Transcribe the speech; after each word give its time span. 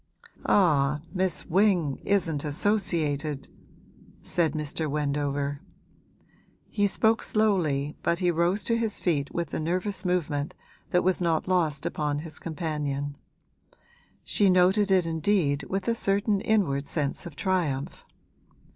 'Ah, 0.47 0.99
Miss 1.13 1.45
Wing 1.45 1.99
isn't 2.03 2.43
associated' 2.43 3.49
said 4.23 4.53
Mr. 4.53 4.89
Wendover. 4.89 5.61
He 6.71 6.87
spoke 6.87 7.21
slowly, 7.21 7.95
but 8.01 8.17
he 8.17 8.31
rose 8.31 8.63
to 8.63 8.75
his 8.79 8.99
feet 8.99 9.31
with 9.31 9.53
a 9.53 9.59
nervous 9.59 10.03
movement 10.03 10.55
that 10.89 11.03
was 11.03 11.21
not 11.21 11.47
lost 11.47 11.85
upon 11.85 12.17
his 12.25 12.39
companion: 12.39 13.15
she 14.23 14.49
noted 14.49 14.89
it 14.89 15.05
indeed 15.05 15.65
with 15.69 15.87
a 15.87 15.93
certain 15.93 16.41
inward 16.41 16.87
sense 16.87 17.27
of 17.27 17.35
triumph. 17.35 18.03